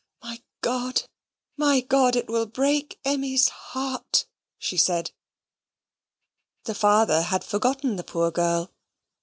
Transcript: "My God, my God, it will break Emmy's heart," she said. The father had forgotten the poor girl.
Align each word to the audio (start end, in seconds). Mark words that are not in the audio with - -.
"My 0.23 0.41
God, 0.61 1.03
my 1.57 1.79
God, 1.79 2.15
it 2.15 2.27
will 2.27 2.47
break 2.47 2.99
Emmy's 3.05 3.49
heart," 3.49 4.25
she 4.57 4.75
said. 4.75 5.11
The 6.63 6.73
father 6.73 7.21
had 7.21 7.43
forgotten 7.43 7.97
the 7.97 8.03
poor 8.03 8.31
girl. 8.31 8.71